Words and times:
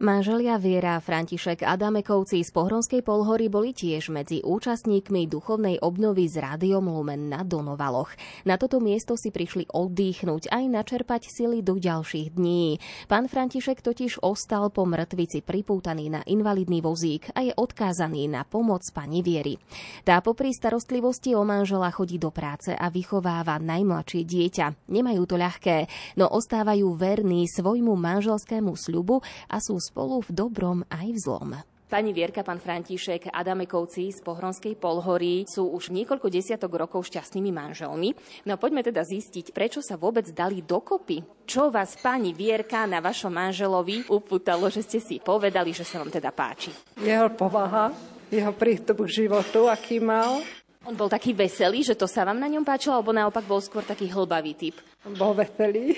Manželia 0.00 0.56
Viera 0.56 0.96
a 0.96 1.04
František 1.04 1.60
Adamekovci 1.60 2.40
z 2.40 2.48
Pohronskej 2.56 3.04
polhory 3.04 3.52
boli 3.52 3.76
tiež 3.76 4.08
medzi 4.08 4.40
účastníkmi 4.40 5.28
duchovnej 5.28 5.76
obnovy 5.84 6.24
z 6.24 6.40
Rádiom 6.40 6.88
Lumen 6.88 7.28
na 7.28 7.44
Donovaloch. 7.44 8.08
Na 8.48 8.56
toto 8.56 8.80
miesto 8.80 9.20
si 9.20 9.28
prišli 9.28 9.68
oddychnúť 9.68 10.48
aj 10.48 10.64
načerpať 10.72 11.28
sily 11.28 11.60
do 11.60 11.76
ďalších 11.76 12.32
dní. 12.32 12.80
Pán 13.12 13.28
František 13.28 13.84
totiž 13.84 14.24
ostal 14.24 14.72
po 14.72 14.88
mŕtvici 14.88 15.44
pripútaný 15.44 16.08
na 16.08 16.24
invalidný 16.24 16.80
vozík 16.80 17.28
a 17.36 17.44
je 17.44 17.52
odkázaný 17.52 18.24
na 18.32 18.48
pomoc 18.48 18.80
pani 18.96 19.20
Viery. 19.20 19.60
Tá 20.08 20.24
popri 20.24 20.56
starostlivosti 20.56 21.36
o 21.36 21.44
manžela 21.44 21.92
chodí 21.92 22.16
do 22.16 22.32
práce 22.32 22.72
a 22.72 22.88
vychováva 22.88 23.60
najmladšie 23.60 24.24
dieťa. 24.24 24.88
Nemajú 24.88 25.28
to 25.28 25.36
ľahké, 25.36 25.92
no 26.16 26.24
ostávajú 26.24 26.88
verní 26.96 27.44
svojmu 27.52 27.92
manželskému 28.00 28.72
sľubu 28.80 29.20
a 29.52 29.60
sú 29.60 29.89
spolu 29.90 30.22
v 30.22 30.30
dobrom 30.30 30.78
aj 30.86 31.06
v 31.10 31.18
zlom. 31.18 31.50
Pani 31.90 32.14
Vierka, 32.14 32.46
pán 32.46 32.62
František, 32.62 33.34
Adamekovci 33.34 34.14
z 34.14 34.22
Pohronskej 34.22 34.78
Polhory 34.78 35.42
sú 35.50 35.74
už 35.74 35.90
niekoľko 35.90 36.30
desiatok 36.30 36.78
rokov 36.78 37.10
šťastnými 37.10 37.50
manželmi. 37.50 38.14
No 38.46 38.54
poďme 38.54 38.86
teda 38.86 39.02
zistiť, 39.02 39.50
prečo 39.50 39.82
sa 39.82 39.98
vôbec 39.98 40.22
dali 40.30 40.62
dokopy. 40.62 41.26
Čo 41.50 41.74
vás, 41.74 41.98
pani 41.98 42.30
Vierka, 42.30 42.86
na 42.86 43.02
vašom 43.02 43.34
manželovi 43.34 44.06
upútalo, 44.06 44.70
že 44.70 44.86
ste 44.86 45.02
si 45.02 45.18
povedali, 45.18 45.74
že 45.74 45.82
sa 45.82 45.98
vám 45.98 46.14
teda 46.14 46.30
páči? 46.30 46.70
Jeho 47.02 47.26
povaha, 47.34 47.90
jeho 48.30 48.54
prístup 48.54 49.02
k 49.10 49.26
životu, 49.26 49.66
aký 49.66 49.98
mal. 49.98 50.46
On 50.88 50.96
bol 50.96 51.12
taký 51.12 51.36
veselý, 51.36 51.84
že 51.84 51.92
to 51.92 52.08
sa 52.08 52.24
vám 52.24 52.40
na 52.40 52.48
ňom 52.48 52.64
páčilo, 52.64 52.96
alebo 52.96 53.12
naopak 53.12 53.44
bol 53.44 53.60
skôr 53.60 53.84
taký 53.84 54.08
hlbavý 54.08 54.56
typ? 54.56 54.80
On 55.04 55.12
bol 55.12 55.36
veselý. 55.36 55.92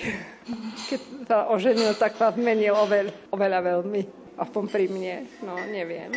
Keď 0.91 1.01
sa 1.23 1.47
oženil, 1.47 1.95
tak 1.95 2.19
sa 2.19 2.35
zmenil 2.35 2.75
oveľ, 2.75 3.31
oveľa 3.31 3.59
veľmi. 3.63 4.01
Aspoň 4.35 4.63
pri 4.67 4.91
mne, 4.91 5.23
no 5.47 5.55
neviem. 5.71 6.11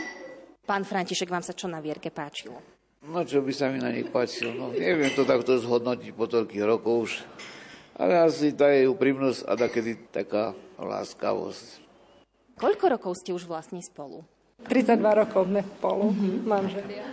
Pán 0.67 0.83
František, 0.83 1.31
vám 1.31 1.47
sa 1.47 1.55
čo 1.55 1.71
na 1.71 1.79
Vierke 1.79 2.11
páčilo? 2.11 2.59
No 3.07 3.23
čo 3.23 3.39
by 3.39 3.53
sa 3.55 3.71
mi 3.71 3.79
na 3.79 3.95
nej 3.95 4.03
páčilo? 4.11 4.51
No 4.51 4.75
neviem 4.75 5.15
to 5.15 5.23
takto 5.23 5.55
zhodnotiť 5.63 6.11
po 6.11 6.27
toľkých 6.27 6.65
rokov 6.67 6.95
už. 7.07 7.13
Ale 7.95 8.19
asi 8.19 8.51
tá 8.51 8.67
jej 8.75 8.91
úprimnosť 8.91 9.47
a 9.47 9.53
takedy 9.55 9.95
taká 10.11 10.59
láskavosť. 10.75 11.87
Koľko 12.59 12.85
rokov 12.99 13.13
ste 13.23 13.31
už 13.31 13.47
vlastne 13.47 13.79
spolu? 13.79 14.27
32 14.65 15.21
rokov 15.21 15.45
sme 15.45 15.61
spolu, 15.61 16.05
mm-hmm. 16.11 16.37
manželia. 16.49 17.05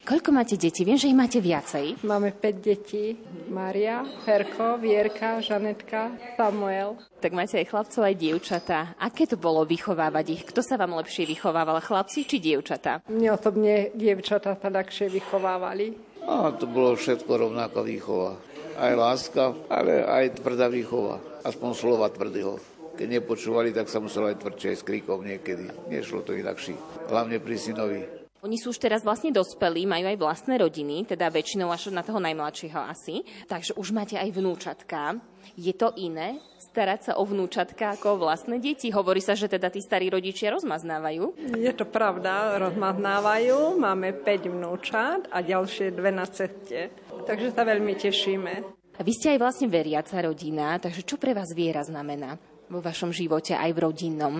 Koľko 0.00 0.32
máte 0.32 0.56
detí? 0.56 0.80
Viem, 0.80 0.96
že 0.96 1.12
ich 1.12 1.18
máte 1.18 1.44
viacej. 1.44 2.00
Máme 2.08 2.32
5 2.32 2.56
detí. 2.64 3.20
Maria, 3.52 4.00
Ferko, 4.24 4.80
Vierka, 4.80 5.44
Žanetka, 5.44 6.16
Samuel. 6.40 6.96
Tak 7.20 7.36
máte 7.36 7.60
aj 7.60 7.68
chlapcov, 7.68 8.08
aj 8.08 8.16
dievčatá. 8.16 8.96
Aké 8.96 9.28
to 9.28 9.36
bolo 9.36 9.60
vychovávať 9.68 10.26
ich? 10.40 10.42
Kto 10.48 10.64
sa 10.64 10.80
vám 10.80 10.96
lepšie 10.96 11.28
vychovával, 11.28 11.84
chlapci 11.84 12.24
či 12.24 12.40
dievčatá? 12.40 13.04
Mne 13.12 13.36
osobne 13.36 13.92
dievčatá 13.92 14.56
sa 14.56 14.72
ľahšie 14.72 15.12
vychovávali. 15.12 15.92
A 16.24 16.48
to 16.56 16.64
bolo 16.64 16.96
všetko 16.96 17.30
rovnako 17.48 17.84
výchova. 17.84 18.40
Aj 18.80 18.96
láska, 18.96 19.52
ale 19.68 20.00
aj 20.00 20.40
tvrdá 20.40 20.72
výchova. 20.72 21.20
Aspoň 21.44 21.70
slova 21.76 22.08
tvrdého. 22.08 22.79
Keď 23.00 23.08
nepočúvali, 23.08 23.72
tak 23.72 23.88
sa 23.88 23.96
muselo 23.96 24.28
aj 24.28 24.44
tvrdšie 24.44 24.76
s 24.76 24.84
kríkom 24.84 25.24
niekedy. 25.24 25.72
Nešlo 25.88 26.20
to 26.20 26.36
inakší. 26.36 26.76
Hlavne 27.08 27.40
pri 27.40 27.56
synovi. 27.56 28.04
Oni 28.44 28.60
sú 28.60 28.76
už 28.76 28.80
teraz 28.80 29.00
vlastne 29.00 29.32
dospelí, 29.32 29.88
majú 29.88 30.04
aj 30.04 30.20
vlastné 30.20 30.60
rodiny, 30.60 31.08
teda 31.08 31.32
väčšinou 31.32 31.72
až 31.72 31.96
na 31.96 32.04
toho 32.04 32.20
najmladšieho 32.20 32.76
asi. 32.76 33.24
Takže 33.48 33.72
už 33.80 33.96
máte 33.96 34.20
aj 34.20 34.28
vnúčatka. 34.36 35.16
Je 35.56 35.72
to 35.72 35.96
iné 35.96 36.44
starať 36.60 37.00
sa 37.08 37.12
o 37.16 37.24
vnúčatka 37.24 37.96
ako 37.96 38.20
o 38.20 38.20
vlastné 38.28 38.60
deti? 38.60 38.92
Hovorí 38.92 39.24
sa, 39.24 39.32
že 39.32 39.48
teda 39.48 39.72
tí 39.72 39.80
starí 39.80 40.12
rodičia 40.12 40.52
rozmaznávajú. 40.52 41.56
Je 41.56 41.72
to 41.72 41.88
pravda, 41.88 42.60
rozmaznávajú. 42.60 43.80
Máme 43.80 44.12
5 44.12 44.52
vnúčat 44.60 45.24
a 45.32 45.40
ďalšie 45.40 45.96
dve 45.96 46.12
na 46.12 46.28
ceste. 46.28 46.92
Takže 47.24 47.56
sa 47.56 47.64
veľmi 47.64 47.96
tešíme. 47.96 48.52
A 48.96 49.00
vy 49.00 49.12
ste 49.16 49.32
aj 49.36 49.40
vlastne 49.40 49.72
veriaca 49.72 50.20
rodina, 50.20 50.76
takže 50.76 51.08
čo 51.08 51.16
pre 51.16 51.32
vás 51.32 51.48
viera 51.56 51.80
znamená 51.80 52.36
vo 52.70 52.78
vašom 52.78 53.10
živote 53.10 53.58
aj 53.58 53.70
v 53.74 53.78
rodinnom? 53.82 54.34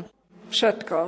Všetko 0.49 0.99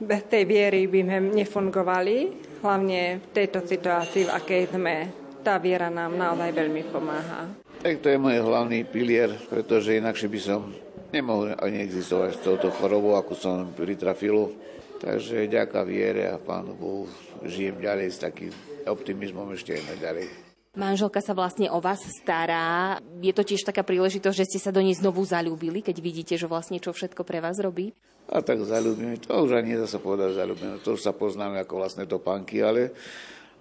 bez 0.00 0.26
tej 0.26 0.44
viery 0.44 0.90
by 0.90 1.00
sme 1.06 1.18
nefungovali, 1.44 2.16
hlavne 2.60 3.22
v 3.22 3.28
tejto 3.30 3.62
situácii, 3.62 4.26
v 4.26 4.34
akej 4.34 4.62
sme. 4.74 4.96
Tá 5.44 5.60
viera 5.60 5.92
nám 5.92 6.16
naozaj 6.16 6.50
veľmi 6.56 6.82
pomáha. 6.88 7.52
Tak 7.84 8.00
to 8.00 8.08
je 8.08 8.16
môj 8.16 8.40
hlavný 8.40 8.80
pilier, 8.88 9.36
pretože 9.52 10.00
inakšie 10.00 10.28
by 10.32 10.40
som 10.40 10.72
nemohol 11.12 11.52
ani 11.60 11.84
existovať 11.84 12.30
s 12.32 12.40
touto 12.40 12.72
chorobou, 12.72 13.14
ako 13.20 13.32
som 13.36 13.68
pritrafil. 13.76 14.56
Takže 15.04 15.52
ďaká 15.52 15.84
viere 15.84 16.32
a 16.32 16.40
Pánu 16.40 16.72
Bohu 16.72 17.04
žijem 17.44 17.76
ďalej 17.76 18.08
s 18.08 18.18
takým 18.24 18.52
optimizmom 18.88 19.52
ešte 19.52 19.76
aj 19.76 20.00
ďalej. 20.00 20.43
Manželka 20.74 21.22
sa 21.22 21.38
vlastne 21.38 21.70
o 21.70 21.78
vás 21.78 22.02
stará. 22.02 22.98
Je 23.22 23.30
to 23.30 23.46
tiež 23.46 23.62
taká 23.62 23.86
príležitosť, 23.86 24.36
že 24.42 24.48
ste 24.50 24.58
sa 24.58 24.74
do 24.74 24.82
nej 24.82 24.98
znovu 24.98 25.22
zalúbili, 25.22 25.86
keď 25.86 25.96
vidíte, 26.02 26.34
že 26.34 26.50
vlastne 26.50 26.82
čo 26.82 26.90
všetko 26.90 27.22
pre 27.22 27.38
vás 27.38 27.62
robí? 27.62 27.94
A 28.26 28.42
tak 28.42 28.58
zalúbime, 28.66 29.14
to 29.22 29.30
už 29.38 29.54
ani 29.54 29.78
nedá 29.78 29.86
sa 29.86 30.02
povedať 30.02 30.34
zalúbime, 30.34 30.82
to 30.82 30.98
už 30.98 31.06
sa 31.06 31.14
poznáme 31.14 31.62
ako 31.62 31.78
vlastné 31.78 32.10
topánky, 32.10 32.58
ale, 32.58 32.90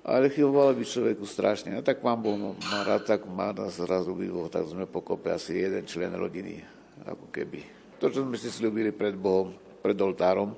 ale 0.02 0.34
chybovalo 0.34 0.74
by 0.74 0.82
človeku 0.82 1.22
strašne. 1.30 1.78
No 1.78 1.86
tak 1.86 2.02
pán 2.02 2.18
Boh 2.18 2.58
má 2.58 2.82
rád, 2.82 3.06
tak 3.06 3.30
má 3.30 3.54
nás 3.54 3.78
zrazu 3.78 4.18
obidvoch, 4.18 4.50
tak 4.50 4.66
sme 4.66 4.90
pokope 4.90 5.30
asi 5.30 5.62
jeden 5.62 5.86
člen 5.86 6.18
rodiny, 6.18 6.66
ako 7.06 7.30
keby. 7.30 7.62
To, 8.02 8.10
čo 8.10 8.26
sme 8.26 8.42
si 8.42 8.50
slúbili 8.50 8.90
pred 8.90 9.14
Bohom, 9.14 9.54
pred 9.86 9.96
oltárom, 10.02 10.58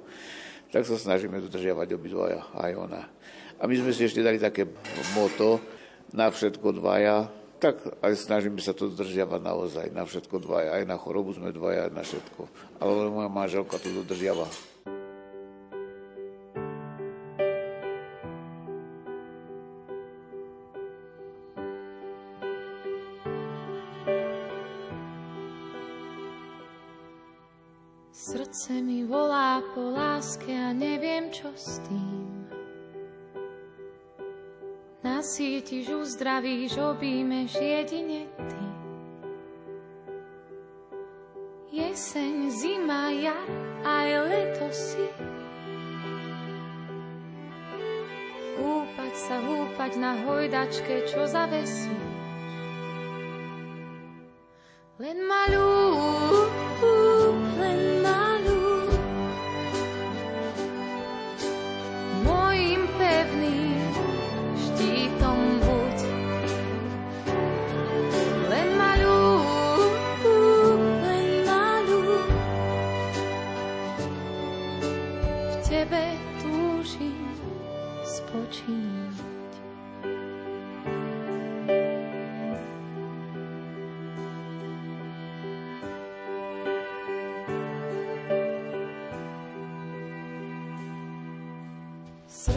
tak 0.72 0.88
sa 0.88 0.96
snažíme 0.96 1.36
dodržiavať 1.44 2.00
obidvoja, 2.00 2.48
aj 2.56 2.72
ona. 2.80 3.04
A 3.60 3.68
my 3.68 3.76
sme 3.76 3.92
si 3.92 4.08
ešte 4.08 4.24
dali 4.24 4.40
také 4.40 4.64
moto, 5.12 5.60
na 6.14 6.30
všetko 6.30 6.68
dvaja, 6.78 7.32
tak 7.58 7.82
aj 8.04 8.14
snažíme 8.20 8.60
sa 8.60 8.76
to 8.76 8.92
dodržiavať 8.92 9.42
naozaj, 9.42 9.86
na 9.96 10.04
všetko 10.04 10.44
dvaja. 10.44 10.76
Aj 10.78 10.84
na 10.84 11.00
chorobu 11.00 11.34
sme 11.34 11.56
dvaja, 11.56 11.90
aj 11.90 11.94
na 11.96 12.04
všetko. 12.04 12.42
Ale 12.84 13.10
moja 13.10 13.30
manželka 13.32 13.80
to 13.80 13.90
dodržiava. 13.90 14.46
Nasítiš, 35.16 35.88
uzdravíš, 35.90 36.76
objímeš 36.78 37.56
jedine 37.56 38.28
ty. 38.36 38.66
Jeseň, 41.72 42.52
zima, 42.52 43.08
jar, 43.16 43.48
aj 43.88 44.10
leto 44.28 44.68
si. 44.76 45.08
Húpať 48.60 49.14
sa, 49.16 49.40
húpať 49.40 49.92
na 49.96 50.20
hojdačke, 50.20 51.08
čo 51.08 51.24
zavesí. 51.32 52.15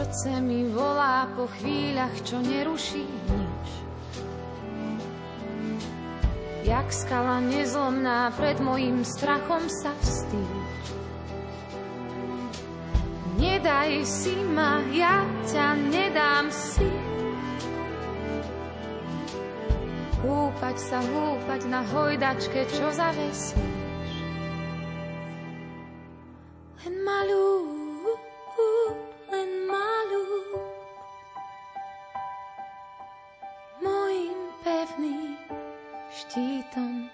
Srdce 0.09 0.41
mi 0.41 0.65
volá 0.65 1.29
po 1.37 1.45
chvíľach, 1.45 2.09
čo 2.25 2.41
neruší 2.41 3.05
nič. 3.05 3.67
Jak 6.65 6.89
skala 6.89 7.37
nezlomná 7.45 8.33
pred 8.33 8.57
mojim 8.57 9.05
strachom 9.05 9.69
sa 9.69 9.93
vstýč. 10.01 10.81
Nedaj 13.37 14.01
si 14.01 14.33
ma, 14.49 14.81
ja 14.89 15.21
ťa 15.45 15.77
nedám 15.77 16.49
si. 16.49 16.89
Húpať 20.25 20.77
sa, 20.81 21.05
húpať 21.05 21.69
na 21.69 21.85
hojdačke, 21.85 22.65
čo 22.65 22.89
zavesíš. 22.97 23.68
Štítom 36.29 37.09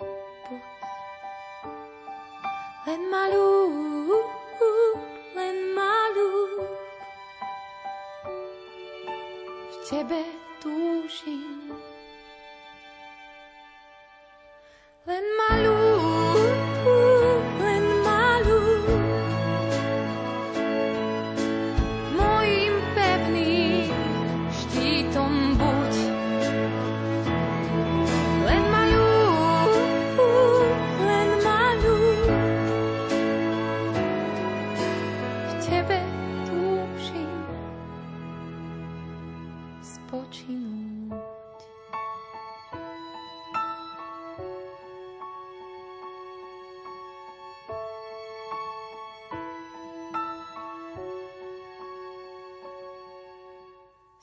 spočinúť. 39.85 41.13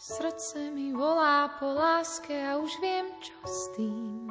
Srdce 0.03 0.75
mi 0.75 0.91
volá 0.91 1.47
po 1.62 1.70
láske 1.70 2.35
a 2.35 2.58
už 2.58 2.75
viem, 2.82 3.06
čo 3.23 3.38
s 3.47 3.70
tým. 3.79 4.26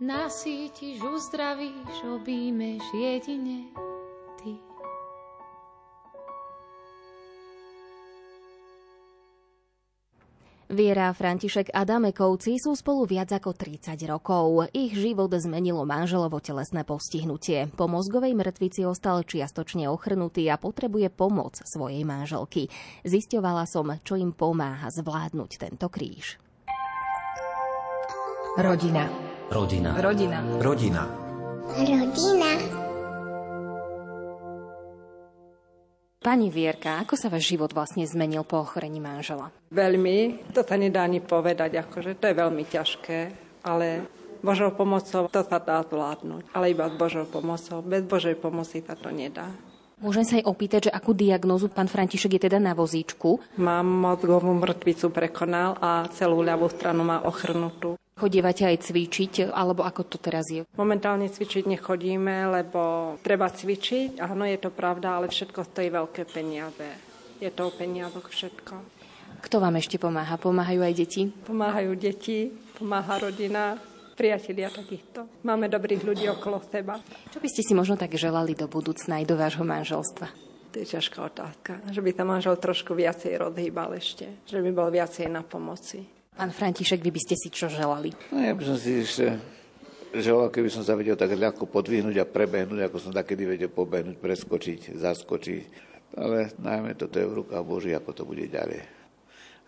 Nasítiš, 0.00 1.04
uzdravíš, 1.04 2.00
objímeš 2.08 2.80
jedine 2.96 3.89
Viera 10.70 11.10
a 11.10 11.16
František 11.18 11.74
Adamekovci 11.74 12.54
sú 12.62 12.78
spolu 12.78 13.02
viac 13.02 13.34
ako 13.34 13.58
30 13.58 14.06
rokov. 14.06 14.70
Ich 14.70 14.94
život 14.94 15.34
zmenilo 15.34 15.82
manželovo 15.82 16.38
telesné 16.38 16.86
postihnutie. 16.86 17.66
Po 17.74 17.90
mozgovej 17.90 18.38
mŕtvici 18.38 18.86
ostal 18.86 19.26
čiastočne 19.26 19.90
ochrnutý 19.90 20.46
a 20.46 20.62
potrebuje 20.62 21.10
pomoc 21.10 21.58
svojej 21.66 22.06
manželky. 22.06 22.70
Zisťovala 23.02 23.66
som, 23.66 23.90
čo 24.06 24.14
im 24.14 24.30
pomáha 24.30 24.94
zvládnuť 24.94 25.50
tento 25.58 25.90
kríž. 25.90 26.38
Rodina. 28.54 29.10
Rodina. 29.50 29.90
Rodina. 29.98 30.38
Rodina. 30.62 31.02
Rodina. 31.74 32.69
Pani 36.20 36.52
Vierka, 36.52 37.00
ako 37.00 37.16
sa 37.16 37.32
váš 37.32 37.48
život 37.48 37.72
vlastne 37.72 38.04
zmenil 38.04 38.44
po 38.44 38.60
ochorení 38.60 39.00
manžela? 39.00 39.48
Veľmi, 39.72 40.44
to 40.52 40.60
sa 40.60 40.76
nedá 40.76 41.08
ani 41.08 41.16
povedať, 41.16 41.80
akože 41.80 42.20
to 42.20 42.28
je 42.28 42.36
veľmi 42.36 42.64
ťažké, 42.68 43.18
ale 43.64 44.04
Božou 44.44 44.68
pomocou 44.76 45.32
to 45.32 45.40
sa 45.40 45.56
dá 45.56 45.80
zvládnuť, 45.80 46.52
ale 46.52 46.76
iba 46.76 46.92
s 46.92 46.94
Božou 47.00 47.24
pomocou. 47.24 47.80
Bez 47.80 48.04
Božej 48.04 48.36
pomoci 48.36 48.84
sa 48.84 49.00
to 49.00 49.08
nedá. 49.08 49.48
Môžem 50.00 50.24
sa 50.24 50.40
aj 50.40 50.48
opýtať, 50.48 50.80
že 50.88 50.96
akú 50.96 51.12
diagnózu 51.12 51.68
pán 51.68 51.88
František 51.88 52.40
je 52.40 52.48
teda 52.48 52.56
na 52.56 52.72
vozíčku? 52.72 53.40
Mám 53.60 53.84
mozgovú 53.84 54.52
mŕtvicu 54.56 55.12
prekonal 55.12 55.76
a 55.76 56.08
celú 56.12 56.40
ľavú 56.40 56.72
stranu 56.72 57.04
má 57.04 57.20
ochrnutú. 57.20 57.99
Chodievate 58.20 58.68
aj 58.68 58.84
cvičiť, 58.84 59.48
alebo 59.48 59.80
ako 59.80 60.04
to 60.04 60.16
teraz 60.20 60.52
je? 60.52 60.68
Momentálne 60.76 61.24
cvičiť 61.24 61.64
nechodíme, 61.64 62.52
lebo 62.52 63.16
treba 63.24 63.48
cvičiť. 63.48 64.20
Áno, 64.20 64.44
je 64.44 64.60
to 64.60 64.68
pravda, 64.68 65.16
ale 65.16 65.32
všetko 65.32 65.64
stojí 65.64 65.88
veľké 65.88 66.28
peniaze. 66.28 66.84
Je 67.40 67.48
to 67.48 67.72
o 67.72 67.72
peniazoch 67.72 68.28
všetko. 68.28 69.00
Kto 69.40 69.56
vám 69.56 69.80
ešte 69.80 69.96
pomáha? 69.96 70.36
Pomáhajú 70.36 70.84
aj 70.84 70.92
deti? 70.92 71.32
Pomáhajú 71.32 71.96
deti, 71.96 72.52
pomáha 72.76 73.16
rodina, 73.16 73.80
priatelia 74.20 74.68
takýchto. 74.68 75.40
Máme 75.48 75.72
dobrých 75.72 76.04
ľudí 76.04 76.28
okolo 76.28 76.60
seba. 76.68 77.00
Čo 77.32 77.40
by 77.40 77.48
ste 77.48 77.64
si 77.64 77.72
možno 77.72 77.96
tak 77.96 78.12
želali 78.20 78.52
do 78.52 78.68
budúcna 78.68 79.16
aj 79.16 79.24
do 79.24 79.40
vášho 79.40 79.64
manželstva? 79.64 80.28
To 80.70 80.76
je 80.76 80.86
ťažká 80.92 81.24
otázka. 81.24 81.80
Že 81.88 82.04
by 82.04 82.10
sa 82.12 82.24
manžel 82.28 82.54
trošku 82.60 82.92
viacej 82.92 83.32
rozhýbal 83.40 83.96
ešte. 83.96 84.28
Že 84.44 84.60
by 84.60 84.70
bol 84.76 84.92
viacej 84.92 85.32
na 85.32 85.40
pomoci. 85.40 86.19
Pán 86.40 86.56
František, 86.56 87.04
vy 87.04 87.12
by 87.12 87.20
ste 87.20 87.36
si 87.36 87.52
čo 87.52 87.68
želali? 87.68 88.16
No 88.32 88.40
ja 88.40 88.56
by 88.56 88.64
som 88.64 88.80
si 88.80 89.04
ešte 89.04 89.36
želal, 90.16 90.48
keby 90.48 90.72
som 90.72 90.80
sa 90.80 90.96
vedel 90.96 91.12
tak 91.12 91.36
ľahko 91.36 91.68
podvihnúť 91.68 92.16
a 92.16 92.24
prebehnúť, 92.24 92.88
ako 92.88 92.96
som 92.96 93.12
takedy 93.12 93.44
vedel 93.44 93.68
pobehnúť, 93.68 94.16
preskočiť, 94.16 94.96
zaskočiť. 94.96 95.62
Ale 96.16 96.48
najmä 96.56 96.96
toto 96.96 97.20
je 97.20 97.28
v 97.28 97.44
rukách 97.44 97.60
Boží, 97.60 97.92
ako 97.92 98.16
to 98.16 98.22
bude 98.24 98.48
ďalej. 98.48 98.80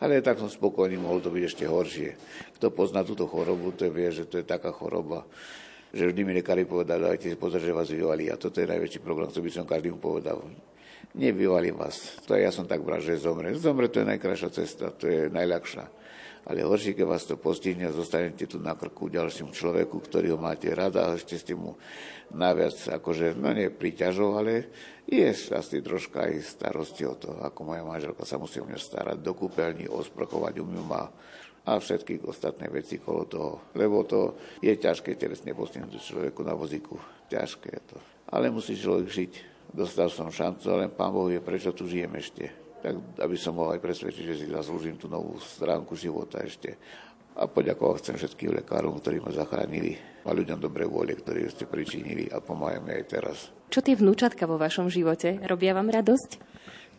Ale 0.00 0.24
tak 0.24 0.40
som 0.40 0.48
spokojný, 0.48 0.96
mohlo 0.96 1.20
to 1.20 1.28
byť 1.28 1.44
ešte 1.44 1.69
horšie. 1.69 2.16
Kto 2.56 2.72
pozná 2.72 3.04
túto 3.04 3.28
chorobu, 3.28 3.76
to 3.76 3.92
vie, 3.92 4.08
že 4.08 4.24
to 4.24 4.40
je 4.40 4.46
taká 4.48 4.72
choroba, 4.72 5.28
že 5.92 6.08
vždy 6.08 6.24
mi 6.24 6.32
lekári 6.40 6.64
povedali, 6.64 7.04
dajte 7.04 7.36
pozor, 7.36 7.60
že 7.60 7.76
vás 7.76 7.92
vyvalí. 7.92 8.32
A 8.32 8.40
toto 8.40 8.64
je 8.64 8.72
najväčší 8.72 9.04
problém, 9.04 9.28
ktorý 9.28 9.44
by 9.44 9.52
som 9.60 9.69
každému 9.69 10.00
povedal. 10.00 10.40
Nevyvalí 11.20 11.69
vás. 11.69 12.16
To 12.24 12.32
ja 12.32 12.48
som 12.48 12.64
tak 12.64 12.80
bral, 12.80 13.04
že 13.04 13.20
zomre. 13.20 13.52
Zomre 13.60 13.92
to 13.92 14.00
je 14.00 14.08
najkrajšia 14.08 14.48
cesta, 14.56 14.88
to 14.88 15.04
je 15.04 15.28
najľahšia 15.28 16.00
ale 16.43 16.67
horšie, 16.67 16.99
keď 16.99 17.06
vás 17.06 17.23
to 17.23 17.39
postihne 17.39 17.87
zostanete 17.94 18.50
tu 18.50 18.59
na 18.59 18.75
krku 18.75 19.06
ďalším 19.06 19.55
človeku, 19.55 20.03
ktorý 20.03 20.35
ho 20.35 20.39
máte 20.43 20.67
rada 20.75 21.06
a 21.06 21.15
ešte 21.15 21.39
ste 21.39 21.55
mu 21.55 21.79
naviac, 22.35 22.75
akože, 22.75 23.39
no 23.39 23.55
nie 23.55 23.71
príťažov, 23.71 24.43
ale 24.43 24.75
je 25.06 25.23
asi 25.31 25.79
troška 25.79 26.27
aj 26.27 26.43
starosti 26.43 27.06
o 27.06 27.15
to, 27.15 27.39
ako 27.39 27.62
moja 27.62 27.87
manželka 27.87 28.27
sa 28.27 28.43
musí 28.43 28.59
o 28.59 28.67
mňa 28.67 28.79
starať, 28.79 29.19
do 29.23 29.33
kúpeľní, 29.39 29.87
osprchovať 29.87 30.59
umyu 30.59 30.83
ma 30.83 31.06
a 31.62 31.79
všetky 31.79 32.27
ostatné 32.27 32.67
veci 32.67 32.99
kolo 32.99 33.22
toho. 33.31 33.70
Lebo 33.79 34.03
to 34.03 34.34
je 34.58 34.75
ťažké 34.75 35.15
telesne 35.15 35.55
postihnúť 35.55 35.94
človeku 35.94 36.43
na 36.43 36.58
vozíku. 36.58 36.99
Ťažké 37.31 37.69
je 37.70 37.82
to. 37.87 37.99
Ale 38.34 38.51
musí 38.51 38.75
človek 38.75 39.06
žiť. 39.06 39.32
Dostal 39.70 40.11
som 40.11 40.27
šancu, 40.29 40.67
ale 40.75 40.91
pán 40.91 41.15
Boh 41.15 41.31
vie, 41.31 41.39
prečo 41.39 41.70
tu 41.70 41.87
žijem 41.87 42.11
ešte 42.19 42.61
tak 42.82 43.22
aby 43.22 43.36
som 43.39 43.55
mohol 43.55 43.79
aj 43.79 43.81
presvedčiť, 43.81 44.24
že 44.27 44.39
si 44.43 44.46
zaslúžim 44.51 44.98
tú 44.98 45.06
novú 45.06 45.39
stránku 45.39 45.94
života 45.94 46.43
ešte. 46.43 46.74
A 47.32 47.48
poďakovať 47.48 47.96
chcem 48.03 48.17
všetkým 48.20 48.51
lekárom, 48.60 48.98
ktorí 49.01 49.22
ma 49.22 49.32
zachránili 49.32 49.96
a 50.27 50.36
ľuďom 50.36 50.60
dobre 50.60 50.84
vôle, 50.84 51.17
ktorí 51.17 51.48
ste 51.48 51.65
pričinili 51.65 52.29
a 52.29 52.44
pomáhajú 52.44 52.84
aj 52.93 53.05
teraz. 53.08 53.48
Čo 53.72 53.81
tie 53.81 53.96
vnúčatka 53.96 54.44
vo 54.44 54.60
vašom 54.60 54.93
živote? 54.93 55.41
Robia 55.48 55.72
vám 55.72 55.89
radosť? 55.89 56.36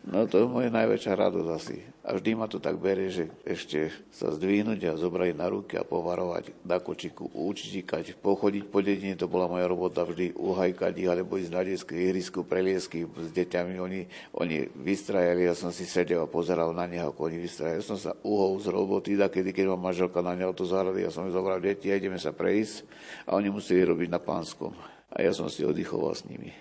No 0.04 0.28
to 0.28 0.36
je 0.36 0.44
moja 0.44 0.68
najväčšia 0.68 1.16
radosť 1.16 1.48
asi. 1.48 1.80
A 2.04 2.12
vždy 2.12 2.36
ma 2.36 2.44
to 2.44 2.60
tak 2.60 2.76
berie, 2.76 3.08
že 3.08 3.32
ešte 3.48 3.88
sa 4.12 4.28
zdvihnúť 4.28 4.92
a 4.92 5.00
zobrať 5.00 5.32
na 5.32 5.48
ruky 5.48 5.80
a 5.80 5.88
povarovať 5.88 6.52
na 6.60 6.76
kočiku, 6.76 7.32
učíkať, 7.32 8.20
pochodiť 8.20 8.68
po 8.68 8.84
dedine, 8.84 9.16
to 9.16 9.24
bola 9.24 9.48
moja 9.48 9.64
robota 9.64 10.04
vždy, 10.04 10.36
uhajkať 10.36 10.92
ich, 11.00 11.08
alebo 11.08 11.40
ísť 11.40 11.52
na 11.56 11.64
detské 11.64 11.96
ihrisku, 11.96 12.44
preliesky 12.44 13.08
s 13.08 13.32
deťami. 13.32 13.80
Oni, 13.80 14.04
oni 14.36 14.68
vystrajali, 14.76 15.48
ja 15.48 15.56
som 15.56 15.72
si 15.72 15.88
sedel 15.88 16.20
a 16.20 16.28
pozeral 16.28 16.76
na 16.76 16.84
nich, 16.84 17.00
ako 17.00 17.32
oni 17.32 17.40
vystrajali. 17.40 17.80
Ja 17.80 17.88
som 17.88 17.96
sa 17.96 18.12
uhol 18.20 18.60
z 18.60 18.68
roboty, 18.68 19.16
da 19.16 19.32
kedy, 19.32 19.56
keď 19.56 19.72
ma 19.72 19.88
manželka 19.88 20.20
na 20.20 20.36
neho 20.36 20.52
to 20.52 20.68
zahrady, 20.68 21.00
ja 21.00 21.08
som 21.08 21.32
zobral 21.32 21.64
deti, 21.64 21.88
a 21.88 21.96
ideme 21.96 22.20
sa 22.20 22.36
prejsť 22.36 22.84
a 23.24 23.40
oni 23.40 23.48
museli 23.48 23.80
robiť 23.80 24.12
na 24.12 24.20
pánskom. 24.20 24.76
A 25.08 25.24
ja 25.24 25.32
som 25.32 25.48
si 25.48 25.64
oddychoval 25.64 26.12
s 26.12 26.28
nimi. 26.28 26.52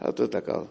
A 0.00 0.16
to 0.16 0.24
je 0.24 0.32
taká 0.32 0.64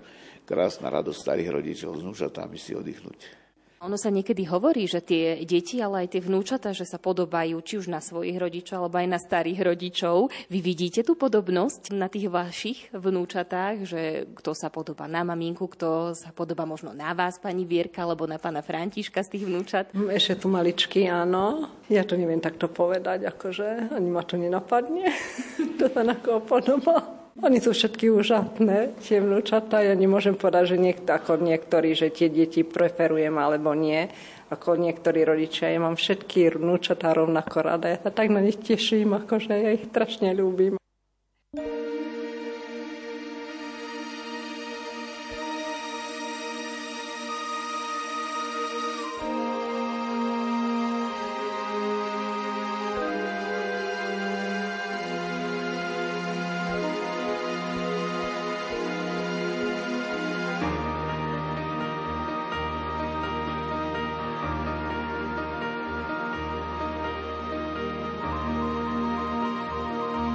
krásna 0.46 0.94
radosť 0.94 1.20
starých 1.20 1.50
rodičov 1.60 1.98
s 1.98 2.02
vnúčatami 2.06 2.56
si 2.56 2.78
oddychnúť. 2.78 3.46
Ono 3.86 4.02
sa 4.02 4.10
niekedy 4.10 4.50
hovorí, 4.50 4.90
že 4.90 4.98
tie 4.98 5.46
deti, 5.46 5.78
ale 5.78 6.08
aj 6.08 6.18
tie 6.18 6.22
vnúčata, 6.26 6.74
že 6.74 6.90
sa 6.90 6.98
podobajú 6.98 7.54
či 7.62 7.78
už 7.78 7.92
na 7.92 8.02
svojich 8.02 8.34
rodičov, 8.34 8.82
alebo 8.82 8.98
aj 8.98 9.10
na 9.14 9.20
starých 9.22 9.62
rodičov. 9.62 10.34
Vy 10.50 10.58
vidíte 10.58 11.06
tú 11.06 11.14
podobnosť 11.14 11.94
na 11.94 12.10
tých 12.10 12.26
vašich 12.26 12.90
vnúčatách, 12.98 13.86
že 13.86 14.02
kto 14.42 14.58
sa 14.58 14.74
podobá 14.74 15.06
na 15.06 15.22
maminku, 15.22 15.70
kto 15.70 16.18
sa 16.18 16.34
podobá 16.34 16.66
možno 16.66 16.98
na 16.98 17.14
vás, 17.14 17.38
pani 17.38 17.62
Vierka, 17.62 18.02
alebo 18.02 18.26
na 18.26 18.42
pána 18.42 18.66
Františka 18.66 19.22
z 19.22 19.38
tých 19.38 19.46
vnúčat? 19.46 19.94
Ešte 19.94 20.42
tu 20.42 20.48
maličky, 20.50 21.06
áno. 21.06 21.70
Ja 21.86 22.02
to 22.02 22.18
neviem 22.18 22.42
takto 22.42 22.66
povedať, 22.66 23.30
akože 23.30 23.94
ani 23.94 24.10
ma 24.10 24.26
to 24.26 24.42
nenapadne. 24.42 25.14
to 25.78 25.94
sa 25.94 26.02
na 26.02 26.18
koho 26.18 26.42
podobá. 26.42 27.15
Oni 27.36 27.60
sú 27.60 27.76
všetky 27.76 28.16
úžasné, 28.16 28.96
tie 29.04 29.20
vnúčatá. 29.20 29.84
Ja 29.84 29.92
nemôžem 29.92 30.40
povedať, 30.40 30.72
že 30.72 30.78
niekto, 30.80 31.12
ako 31.12 31.44
niektorí, 31.44 31.92
že 31.92 32.08
tie 32.08 32.32
deti 32.32 32.64
preferujem 32.64 33.36
alebo 33.36 33.76
nie. 33.76 34.08
Ako 34.56 34.80
niektorí 34.80 35.28
rodičia, 35.28 35.68
ja 35.68 35.84
mám 35.84 36.00
všetky 36.00 36.56
vnúčatá 36.56 37.12
rovnako 37.12 37.58
rada. 37.60 37.92
Ja 37.92 38.00
sa 38.00 38.16
tak 38.16 38.32
na 38.32 38.40
nich 38.40 38.56
teším, 38.56 39.20
akože 39.20 39.52
ja 39.52 39.76
ich 39.76 39.84
strašne 39.92 40.32
ľúbim. 40.32 40.80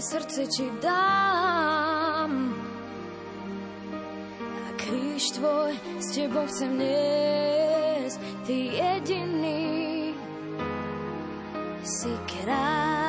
Svoje 0.00 0.16
srdce 0.16 0.46
ti 0.46 0.64
dám 0.80 2.32
a 4.40 4.68
kríž 4.80 5.36
tvoj 5.36 5.76
s 6.00 6.16
tebou 6.16 6.48
chcem 6.48 6.72
niesť, 6.72 8.16
ty 8.48 8.80
jediný 8.80 10.16
si 11.84 12.16
kráľ. 12.32 12.99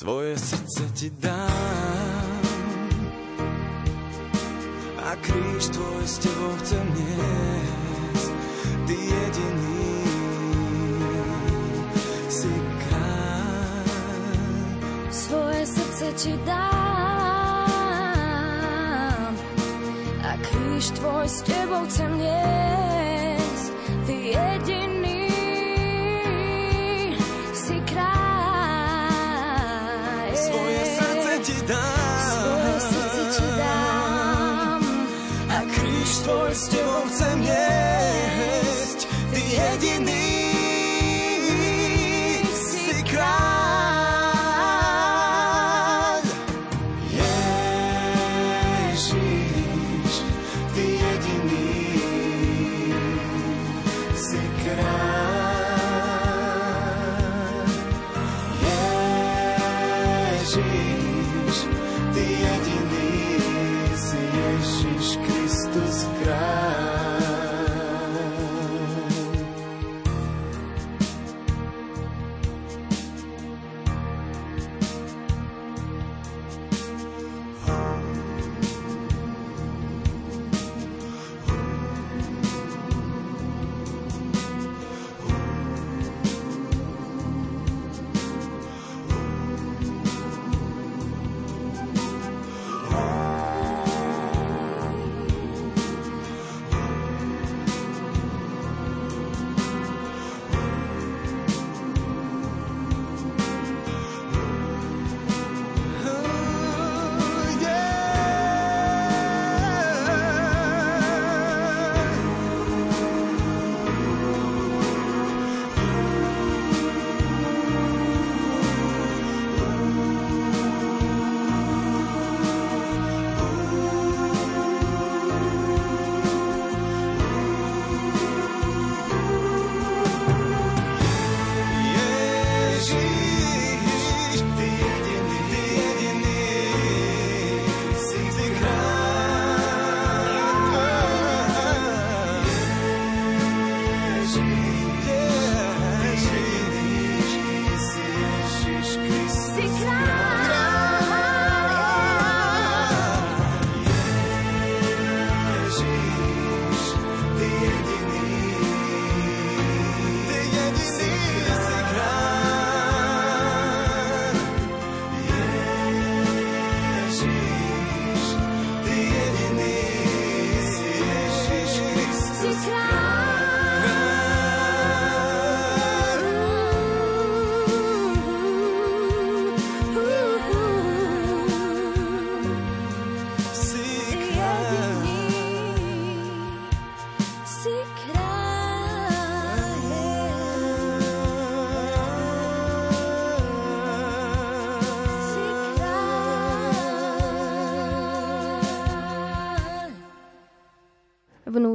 Svoje 0.00 0.32
srdce 0.32 0.88
ti 0.96 1.12
dám 1.20 2.40
a 4.96 5.12
kríž 5.20 5.68
tvoj 5.76 6.00
s 6.08 6.16
tebou 6.24 6.56
chcem 6.64 6.86
niesť. 6.96 8.32
Ty 8.88 8.96
jediný 8.96 9.92
si 12.32 12.48
kráľ. 12.80 13.84
Svoje 15.12 15.68
srdce 15.68 16.06
ti 16.16 16.32
dám 16.48 16.56
a 20.24 20.32
kríž 20.40 20.96
tvoj 20.96 21.28
s 21.28 21.44
tebou 21.44 21.84
chcem 21.92 22.08
niesť. 22.16 23.19
S 36.60 36.68
tebou 36.68 37.08
chcem 37.08 37.40
niesť, 37.40 37.69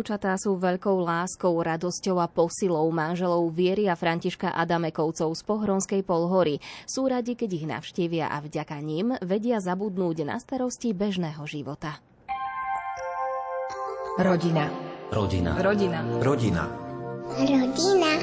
vnúčatá 0.05 0.38
sú 0.38 0.53
veľkou 0.62 1.01
láskou, 1.01 1.57
radosťou 1.65 2.21
a 2.21 2.29
posilou 2.29 2.85
manželov 2.93 3.50
Viery 3.50 3.89
a 3.89 3.97
Františka 3.97 4.53
Adamekovcov 4.53 5.33
z 5.33 5.41
Pohronskej 5.41 6.05
polhory. 6.05 6.62
Sú 6.85 7.09
radi, 7.09 7.33
keď 7.33 7.50
ich 7.50 7.65
navštívia 7.65 8.29
a 8.29 8.38
vďaka 8.38 8.77
ním 8.85 9.17
vedia 9.25 9.57
zabudnúť 9.57 10.29
na 10.29 10.38
starosti 10.38 10.93
bežného 10.93 11.41
života. 11.50 11.97
Rodina. 14.21 14.69
Rodina. 15.09 15.57
Rodina. 15.57 16.05
Rodina. 16.21 16.69
Rodina. 17.33 18.14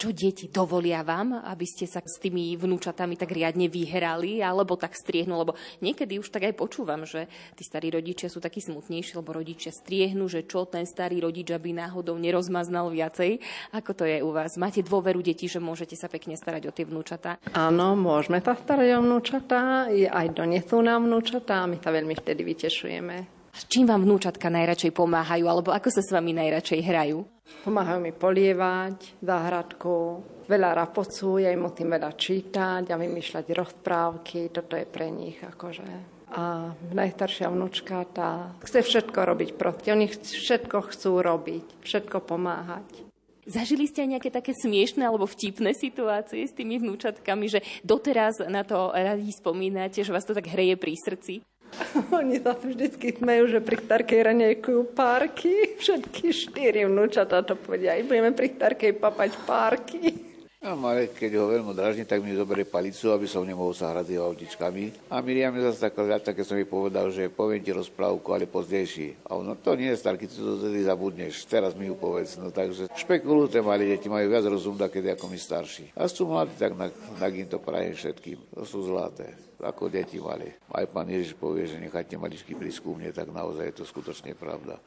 Čo 0.00 0.16
deti 0.16 0.48
dovolia 0.48 1.04
vám, 1.04 1.44
aby 1.44 1.68
ste 1.68 1.84
sa 1.84 2.00
s 2.00 2.16
tými 2.16 2.56
vnúčatami 2.56 3.20
tak 3.20 3.36
riadne 3.36 3.68
vyhrali, 3.68 4.40
alebo 4.40 4.72
tak 4.72 4.96
striehnú, 4.96 5.36
lebo 5.36 5.52
niekedy 5.84 6.16
už 6.16 6.32
tak 6.32 6.48
aj 6.48 6.56
počúvam, 6.56 7.04
že 7.04 7.28
tí 7.52 7.68
starí 7.68 7.92
rodičia 7.92 8.32
sú 8.32 8.40
takí 8.40 8.64
smutnejší, 8.64 9.20
lebo 9.20 9.36
rodičia 9.36 9.68
striehnú, 9.68 10.24
že 10.24 10.48
čo 10.48 10.64
ten 10.64 10.88
starý 10.88 11.20
rodič, 11.20 11.52
aby 11.52 11.76
náhodou 11.76 12.16
nerozmaznal 12.16 12.88
viacej. 12.88 13.44
Ako 13.76 13.92
to 13.92 14.08
je 14.08 14.24
u 14.24 14.32
vás? 14.32 14.56
Máte 14.56 14.80
dôveru 14.80 15.20
detí, 15.20 15.52
že 15.52 15.60
môžete 15.60 16.00
sa 16.00 16.08
pekne 16.08 16.32
starať 16.32 16.62
o 16.64 16.72
tie 16.72 16.88
vnúčatá? 16.88 17.36
Áno, 17.52 17.92
môžeme 17.92 18.40
sa 18.40 18.56
starať 18.56 18.96
o 18.96 19.04
vnúčatá, 19.04 19.84
aj 19.92 20.26
donesú 20.32 20.80
nám 20.80 21.04
vnúčatá 21.04 21.60
a 21.60 21.68
my 21.68 21.76
sa 21.76 21.92
veľmi 21.92 22.16
vtedy 22.16 22.40
vytešujeme. 22.40 23.40
S 23.52 23.68
čím 23.68 23.84
vám 23.84 24.08
vnúčatka 24.08 24.48
najradšej 24.48 24.96
pomáhajú, 24.96 25.44
alebo 25.44 25.76
ako 25.76 25.92
sa 25.92 26.00
s 26.00 26.08
vami 26.08 26.32
najradšej 26.32 26.80
hrajú? 26.86 27.20
Pomáhajú 27.60 28.00
mi 28.00 28.12
polievať 28.16 29.20
záhradku, 29.20 30.24
veľa 30.48 30.70
rapocu, 30.74 31.38
ja 31.38 31.52
im 31.52 31.68
musím 31.68 31.92
veľa 31.92 32.16
čítať 32.16 32.84
a 32.88 32.96
vymýšľať 32.96 33.46
rozprávky, 33.52 34.50
toto 34.50 34.74
je 34.74 34.86
pre 34.88 35.12
nich 35.12 35.38
akože. 35.38 36.20
A 36.30 36.70
najstaršia 36.94 37.50
vnúčka, 37.50 38.06
tá 38.06 38.54
chce 38.62 38.86
všetko 38.86 39.18
robiť 39.18 39.50
proste. 39.58 39.90
Oni 39.90 40.06
všetko 40.06 40.94
chcú 40.94 41.12
robiť, 41.18 41.66
všetko 41.82 42.22
pomáhať. 42.22 43.10
Zažili 43.50 43.90
ste 43.90 44.06
aj 44.06 44.10
nejaké 44.14 44.30
také 44.30 44.54
smiešné 44.54 45.10
alebo 45.10 45.26
vtipné 45.26 45.74
situácie 45.74 46.46
s 46.46 46.54
tými 46.54 46.78
vnúčatkami, 46.78 47.50
že 47.50 47.66
doteraz 47.82 48.46
na 48.46 48.62
to 48.62 48.94
radi 48.94 49.26
spomínate, 49.34 50.06
že 50.06 50.14
vás 50.14 50.22
to 50.22 50.38
tak 50.38 50.46
hreje 50.46 50.78
pri 50.78 50.94
srdci? 50.94 51.42
Oni 52.20 52.40
sa 52.40 52.54
vždycky 52.56 53.16
smejú, 53.16 53.50
že 53.50 53.60
pri 53.62 53.76
starkej 53.80 54.20
ranejkujú 54.32 54.80
párky. 54.92 55.76
Všetky 55.80 56.32
štyri 56.32 56.86
vnúčata 56.86 57.42
to 57.42 57.56
povedia. 57.56 57.96
I 57.96 58.06
budeme 58.06 58.32
pri 58.36 58.52
starkej 58.54 58.96
papať 59.00 59.30
párky. 59.44 60.30
A 60.60 60.76
Marek, 60.76 61.16
keď 61.16 61.40
ho 61.40 61.48
veľmi 61.48 61.72
dražní, 61.72 62.04
tak 62.04 62.20
mi 62.20 62.36
zoberie 62.36 62.68
palicu, 62.68 63.08
aby 63.16 63.24
som 63.24 63.48
nemohol 63.48 63.72
sa 63.72 63.96
hrať 63.96 64.12
s 64.12 64.20
autičkami. 64.20 65.08
A 65.08 65.24
Miriam 65.24 65.56
je 65.56 65.72
zase 65.72 65.88
taká 65.88 66.04
ľadca, 66.04 66.36
keď 66.36 66.44
som 66.44 66.60
jej 66.60 66.68
povedal, 66.68 67.08
že 67.08 67.32
poviem 67.32 67.64
ti 67.64 67.72
rozprávku, 67.72 68.28
ale 68.36 68.44
pozdejší. 68.44 69.24
A 69.24 69.40
ono, 69.40 69.56
to 69.56 69.72
nie 69.72 69.88
je 69.88 69.96
starky, 69.96 70.28
ty 70.28 70.36
to 70.36 70.60
tedy 70.60 70.84
zabudneš, 70.84 71.48
teraz 71.48 71.72
mi 71.72 71.88
ju 71.88 71.96
povedz. 71.96 72.36
No 72.36 72.52
takže 72.52 72.92
špekulujú 72.92 73.56
tie 73.56 73.64
malí 73.64 73.88
deti, 73.88 74.12
majú 74.12 74.28
viac 74.28 74.44
rozum, 74.44 74.76
keď 74.76 75.16
ako 75.16 75.32
my 75.32 75.38
starší. 75.40 75.96
A 75.96 76.04
sú 76.04 76.28
mladí, 76.28 76.52
tak 76.60 76.76
na, 76.76 76.92
na 76.92 77.28
to 77.48 77.56
prajem 77.56 77.96
všetkým. 77.96 78.36
To 78.52 78.68
sú 78.68 78.84
zlaté 78.84 79.49
ako 79.60 79.92
deti 79.92 80.16
mali. 80.16 80.48
Aj 80.72 80.86
pán 80.88 81.08
Ježiš 81.08 81.36
povie, 81.36 81.68
že 81.68 81.80
nechajte 81.80 82.16
maličky 82.16 82.56
prísť 82.56 82.84
mne, 82.88 83.10
tak 83.12 83.28
naozaj 83.28 83.70
je 83.70 83.76
to 83.80 83.84
skutočne 83.84 84.32
pravda. 84.34 84.80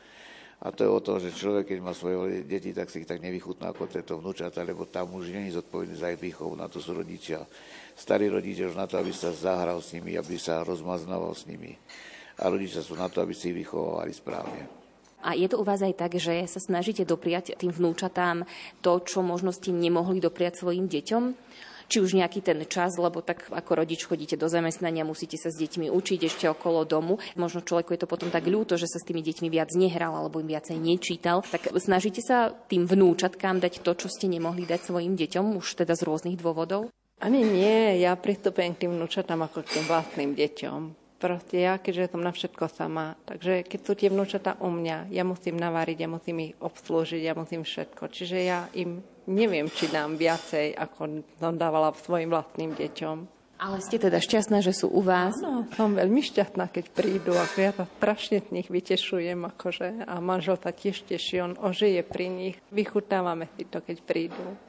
A 0.63 0.71
to 0.71 0.87
je 0.87 0.91
o 0.95 1.03
to, 1.03 1.19
že 1.19 1.35
človek, 1.35 1.75
keď 1.75 1.79
má 1.83 1.91
svoje 1.91 2.47
deti, 2.47 2.71
tak 2.71 2.87
si 2.87 3.03
ich 3.03 3.09
tak 3.09 3.19
nevychutná 3.19 3.75
ako 3.75 3.83
tieto 3.91 4.15
vnúčata, 4.15 4.63
lebo 4.63 4.87
tam 4.87 5.11
už 5.19 5.35
je 5.35 5.59
zodpovedný 5.59 5.95
za 5.99 6.15
ich 6.15 6.23
výchovu, 6.23 6.55
na 6.55 6.71
to 6.71 6.79
sú 6.79 6.95
rodičia. 6.95 7.43
Starí 7.91 8.31
rodičia 8.31 8.71
už 8.71 8.79
na 8.79 8.87
to, 8.87 8.95
aby 8.95 9.11
sa 9.11 9.35
zahral 9.35 9.83
s 9.83 9.91
nimi, 9.91 10.15
aby 10.15 10.39
sa 10.39 10.63
rozmaznával 10.63 11.35
s 11.35 11.43
nimi. 11.51 11.75
A 12.39 12.47
rodičia 12.47 12.79
sú 12.79 12.95
na 12.95 13.11
to, 13.11 13.19
aby 13.19 13.35
si 13.35 13.51
ich 13.51 13.59
vychovávali 13.59 14.15
správne. 14.15 14.63
A 15.23 15.35
je 15.35 15.47
to 15.51 15.59
u 15.59 15.67
vás 15.67 15.79
aj 15.79 15.99
tak, 15.99 16.19
že 16.19 16.47
sa 16.47 16.59
snažíte 16.59 17.07
dopriať 17.07 17.59
tým 17.59 17.71
vnúčatám 17.71 18.47
to, 18.79 18.99
čo 19.03 19.19
možno 19.19 19.51
ste 19.51 19.71
nemohli 19.71 20.19
dopriať 20.19 20.63
svojim 20.63 20.87
deťom? 20.87 21.23
Či 21.93 22.01
už 22.01 22.17
nejaký 22.17 22.41
ten 22.41 22.57
čas, 22.65 22.97
lebo 22.97 23.21
tak 23.21 23.53
ako 23.53 23.85
rodič 23.85 24.09
chodíte 24.09 24.33
do 24.33 24.49
zamestnania, 24.49 25.05
musíte 25.05 25.37
sa 25.37 25.53
s 25.53 25.61
deťmi 25.61 25.93
učiť 25.93 26.19
ešte 26.25 26.49
okolo 26.49 26.89
domu. 26.89 27.21
Možno 27.37 27.61
človeku 27.61 27.93
je 27.93 28.01
to 28.01 28.09
potom 28.09 28.33
tak 28.33 28.49
ľúto, 28.49 28.81
že 28.81 28.89
sa 28.89 28.97
s 28.97 29.05
tými 29.05 29.21
deťmi 29.21 29.53
viac 29.53 29.69
nehral 29.77 30.17
alebo 30.17 30.41
im 30.41 30.49
viacej 30.49 30.81
nečítal. 30.81 31.45
Tak 31.45 31.69
snažíte 31.77 32.25
sa 32.25 32.49
tým 32.49 32.89
vnúčatkám 32.89 33.61
dať 33.61 33.85
to, 33.85 33.93
čo 33.93 34.09
ste 34.09 34.25
nemohli 34.25 34.65
dať 34.65 34.89
svojim 34.89 35.13
deťom, 35.13 35.53
už 35.61 35.85
teda 35.85 35.93
z 35.93 36.01
rôznych 36.09 36.41
dôvodov? 36.41 36.89
Ani 37.21 37.45
nie, 37.45 38.01
ja 38.01 38.17
pristupujem 38.17 38.73
k 38.73 38.89
tým 38.89 38.97
vnúčatám 38.97 39.45
ako 39.45 39.61
k 39.61 39.77
tým 39.77 39.85
vlastným 39.85 40.31
deťom. 40.33 40.81
Proste 41.21 41.63
ja, 41.63 41.79
keďže 41.79 42.11
som 42.11 42.19
na 42.19 42.35
všetko 42.35 42.67
sama, 42.67 43.15
takže 43.23 43.63
keď 43.63 43.79
sú 43.79 43.91
tie 43.95 44.11
vnúčatá 44.11 44.59
u 44.59 44.67
mňa, 44.67 45.07
ja 45.07 45.23
musím 45.23 45.55
naváriť, 45.55 46.03
ja 46.03 46.09
musím 46.11 46.51
ich 46.51 46.53
obslúžiť, 46.59 47.21
ja 47.23 47.31
musím 47.31 47.63
všetko. 47.63 48.11
Čiže 48.11 48.37
ja 48.43 48.67
im 48.75 48.99
neviem, 49.29 49.67
či 49.71 49.87
dám 49.89 50.15
viacej, 50.19 50.75
ako 50.75 51.23
som 51.39 51.55
dávala 51.55 51.95
svojim 51.95 52.31
vlastným 52.31 52.75
deťom. 52.75 53.17
Ale 53.63 53.79
ste 53.79 53.95
teda 53.95 54.19
šťastná, 54.19 54.59
že 54.59 54.75
sú 54.75 54.91
u 54.91 54.99
vás? 54.99 55.39
Áno, 55.39 55.63
som 55.79 55.95
veľmi 55.95 56.19
šťastná, 56.19 56.67
keď 56.67 56.91
prídu. 56.91 57.31
Ako 57.31 57.57
ja 57.63 57.71
sa 57.71 57.87
strašne 57.87 58.43
z 58.43 58.51
nich 58.51 58.67
vytešujem. 58.67 59.39
Akože, 59.55 60.03
a 60.03 60.19
manžel 60.19 60.59
sa 60.59 60.75
tiež 60.75 61.07
teší, 61.07 61.39
on 61.39 61.55
ožije 61.55 62.03
pri 62.03 62.27
nich. 62.27 62.59
Vychutávame 62.75 63.47
si 63.55 63.63
to, 63.63 63.79
keď 63.79 64.03
prídu. 64.03 64.59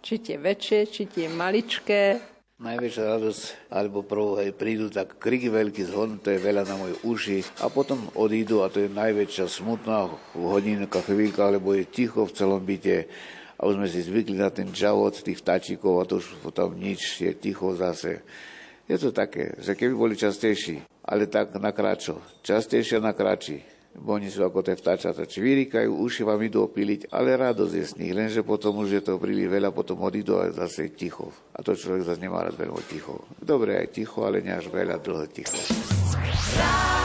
Či 0.00 0.24
tie 0.24 0.36
väčšie, 0.40 0.80
či 0.88 1.02
tie 1.12 1.26
maličké. 1.28 2.24
Najväčšia 2.58 3.04
radosť, 3.04 3.42
alebo 3.70 4.02
prvú 4.02 4.40
aj 4.40 4.50
prídu, 4.56 4.88
tak 4.88 5.20
kriky 5.20 5.52
veľký 5.52 5.84
zhon, 5.84 6.18
to 6.18 6.32
je 6.32 6.42
veľa 6.42 6.66
na 6.66 6.74
moje 6.74 6.96
uši. 7.04 7.38
A 7.62 7.68
potom 7.68 8.08
odídu 8.16 8.64
a 8.64 8.72
to 8.72 8.82
je 8.82 8.90
najväčšia 8.90 9.46
smutná 9.46 10.10
hodinka, 10.32 11.04
chvíľka, 11.04 11.52
lebo 11.52 11.76
je 11.76 11.84
ticho 11.84 12.24
v 12.24 12.34
celom 12.34 12.64
byte 12.64 13.06
a 13.58 13.66
už 13.66 13.74
sme 13.74 13.88
si 13.90 14.00
zvykli 14.06 14.38
na 14.38 14.54
ten 14.54 14.70
žalot 14.70 15.18
tých 15.18 15.42
vtáčikov 15.42 15.98
a 15.98 16.06
to 16.06 16.22
už 16.22 16.38
potom 16.40 16.78
nič, 16.78 17.18
je 17.18 17.34
ticho 17.34 17.74
zase. 17.74 18.22
Je 18.86 18.96
to 18.96 19.12
také, 19.12 19.58
že 19.60 19.76
keby 19.76 19.92
boli 19.92 20.14
častejší, 20.16 20.86
ale 21.04 21.28
tak 21.28 21.52
na 21.60 21.74
kráčo, 21.74 22.22
častejšie 22.40 23.02
na 23.02 23.12
kráči, 23.12 23.60
bo 23.98 24.16
oni 24.16 24.30
sú 24.30 24.46
ako 24.46 24.62
tie 24.62 24.78
vtáčata, 24.78 25.26
čvirikajú, 25.26 25.90
uši 25.90 26.22
vám 26.22 26.40
idú 26.46 26.64
opiliť, 26.64 27.10
ale 27.10 27.34
radosť 27.36 27.74
je 27.74 27.84
z 27.84 27.92
nich, 27.98 28.14
lenže 28.14 28.46
potom 28.46 28.78
už 28.80 28.96
je 28.96 29.02
to 29.02 29.18
príliš 29.18 29.50
veľa, 29.50 29.74
potom 29.74 30.00
odídu 30.00 30.38
a 30.38 30.54
zase 30.54 30.94
ticho. 30.94 31.28
A 31.52 31.60
to 31.60 31.74
človek 31.74 32.06
zase 32.06 32.22
nemá 32.22 32.46
rád 32.46 32.56
veľmi 32.56 32.84
ticho. 32.86 33.26
Dobre 33.42 33.76
aj 33.76 33.92
ticho, 33.92 34.22
ale 34.24 34.40
nie 34.40 34.54
až 34.54 34.70
veľa 34.70 35.02
dlho 35.02 35.26
ticho. 35.28 35.58
Radio. 36.58 36.97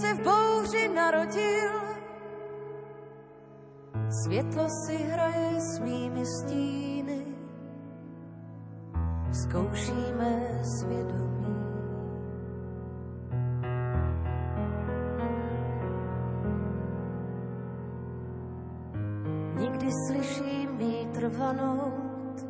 Se 0.00 0.14
v 0.14 0.20
bouři 0.24 0.88
narodil. 0.88 1.70
Světlo 4.24 4.66
si 4.86 4.96
hraje 4.96 5.60
svými 5.60 6.26
stíny 6.26 6.90
zkoušíme 9.32 10.62
svědomí. 10.62 11.30
Nikdy 19.58 19.88
slyším 20.08 20.76
vítr 20.76 21.28
vanout, 21.28 22.46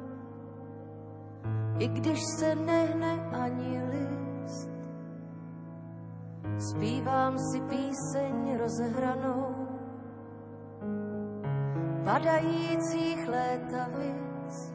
i 1.78 1.88
když 1.88 2.18
se 2.38 2.54
nehne 2.54 2.79
Zpívám 6.70 7.38
si 7.38 7.60
píseň 7.60 8.58
rozehranou, 8.58 9.66
padajících 12.04 13.28
létavic 13.28 14.74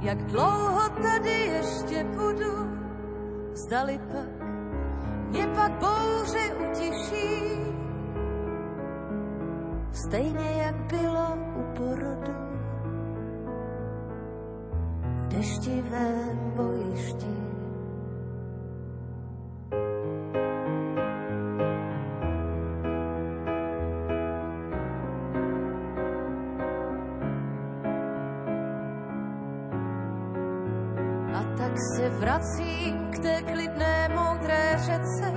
jak 0.00 0.24
dlouho 0.24 0.88
tady 1.02 1.30
ještě 1.30 2.04
budu, 2.04 2.70
zdali 3.52 3.98
pak 3.98 4.48
mě 5.28 5.46
pak 5.46 5.72
bouře 5.72 6.54
utiší. 6.70 7.58
stejně 9.92 10.62
jak 10.62 10.76
bylo 10.76 11.36
u 11.56 11.76
porodu. 11.76 12.32
V 15.16 15.28
deštivém 15.28 16.52
bojišti 16.56 17.47
řece, 34.78 35.32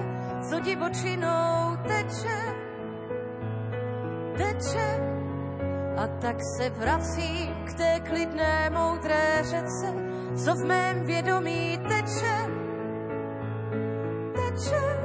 co 0.49 0.59
divočinou 0.59 1.77
teče 1.87 2.61
teče 4.41 4.89
a 5.97 6.07
tak 6.07 6.35
se 6.57 6.69
vracím 6.69 7.55
k 7.65 7.73
té 7.73 7.99
klidné 7.99 8.69
moudré 8.69 9.43
řece, 9.43 9.93
co 10.45 10.55
v 10.55 10.65
mém 10.65 11.05
vědomí 11.05 11.77
teče, 11.77 12.37
teče. 14.35 15.00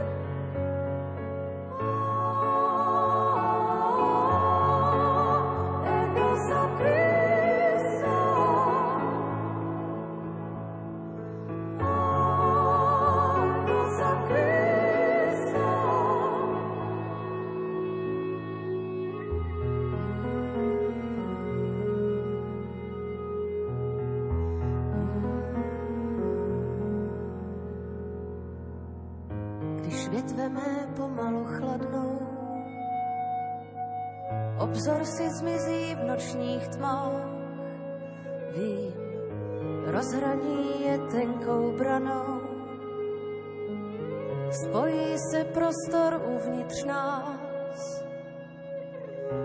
Spojí 44.50 45.18
se 45.30 45.44
prostor 45.44 46.22
uvnitř 46.26 46.85
nás. 46.85 48.04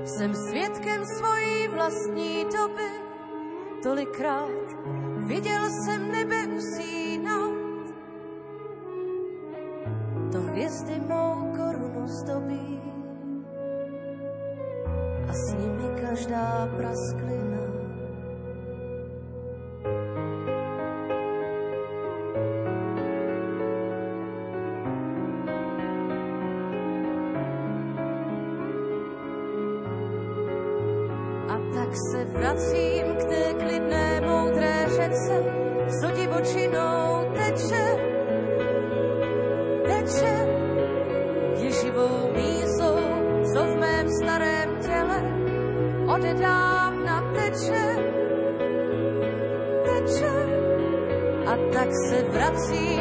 Jsem 0.05 0.35
svědkem 0.35 1.05
svojí 1.17 1.67
vlastní 1.67 2.43
doby. 2.43 2.91
Tolikrát 3.83 4.67
viděl 5.17 5.69
jsem 5.69 6.11
nebe 6.11 6.47
usínat 6.47 7.61
hvězdy 10.51 10.99
mou 10.99 11.53
korunu 11.57 12.07
zdobí 12.07 12.81
a 15.27 15.33
s 15.33 15.53
nimi 15.53 16.01
každá 16.01 16.67
prasklina. 16.77 17.50
Teče, 40.01 40.35
je 41.61 41.71
živou 41.71 42.33
mízou, 42.33 42.99
co 43.53 43.63
v 43.63 43.77
mém 43.79 44.09
starém 44.09 44.69
těle 44.81 45.19
odedávna 46.15 47.33
teče, 47.33 47.85
teče. 49.85 50.33
A 51.45 51.53
tak 51.73 51.89
se 52.09 52.23
vracím 52.23 53.00